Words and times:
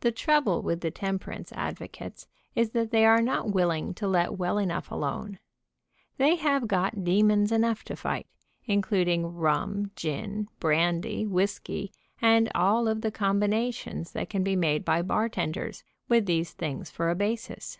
The 0.00 0.12
trouble 0.12 0.60
with 0.60 0.82
the 0.82 0.90
temperance 0.90 1.50
advocates 1.52 2.26
is 2.54 2.72
that 2.72 2.90
they 2.90 3.06
are 3.06 3.22
not 3.22 3.50
willing 3.50 3.94
to 3.94 4.06
let 4.06 4.36
well 4.36 4.58
enough 4.58 4.90
alone. 4.90 5.38
They 6.18 6.34
have 6.36 6.68
got 6.68 7.02
demons 7.02 7.50
enough 7.50 7.82
to 7.84 7.96
fight, 7.96 8.26
including 8.66 9.32
rum, 9.34 9.90
gin, 9.96 10.50
brandy, 10.60 11.24
whisky, 11.24 11.92
and 12.20 12.50
all 12.54 12.88
of 12.88 13.00
the 13.00 13.10
combinations 13.10 14.12
that 14.12 14.28
can 14.28 14.44
be 14.44 14.54
made 14.54 14.84
by 14.84 15.00
bartenders, 15.00 15.82
with 16.10 16.26
these 16.26 16.52
things 16.52 16.90
for 16.90 17.08
a 17.08 17.14
basis. 17.14 17.78